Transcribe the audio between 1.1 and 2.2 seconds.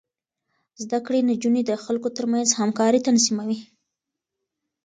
نجونې د خلکو